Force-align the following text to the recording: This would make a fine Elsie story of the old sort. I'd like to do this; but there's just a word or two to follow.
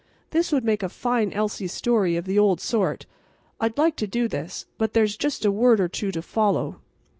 This 0.31 0.51
would 0.51 0.63
make 0.63 0.81
a 0.81 0.89
fine 0.89 1.31
Elsie 1.31 1.67
story 1.67 2.15
of 2.17 2.25
the 2.25 2.39
old 2.39 2.59
sort. 2.59 3.05
I'd 3.59 3.77
like 3.77 3.95
to 3.97 4.07
do 4.07 4.27
this; 4.27 4.65
but 4.79 4.93
there's 4.93 5.15
just 5.15 5.45
a 5.45 5.51
word 5.51 5.79
or 5.79 5.87
two 5.87 6.11
to 6.11 6.23
follow. 6.23 6.79